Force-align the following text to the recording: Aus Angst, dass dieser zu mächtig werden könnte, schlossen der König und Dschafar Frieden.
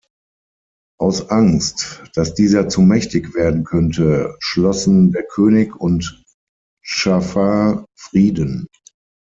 Aus 0.99 1.29
Angst, 1.29 2.01
dass 2.15 2.33
dieser 2.33 2.67
zu 2.67 2.81
mächtig 2.81 3.35
werden 3.35 3.63
könnte, 3.63 4.35
schlossen 4.39 5.11
der 5.11 5.21
König 5.21 5.75
und 5.75 6.23
Dschafar 6.83 7.85
Frieden. 7.95 8.65